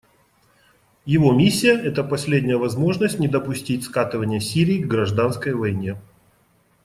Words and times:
Его 1.05 1.31
миссия— 1.31 1.73
это 1.75 2.03
последняя 2.03 2.57
возможность 2.57 3.19
не 3.19 3.27
допустить 3.27 3.83
скатывания 3.83 4.39
Сирии 4.39 4.81
к 4.81 4.87
гражданской 4.87 5.53
войне. 5.53 5.95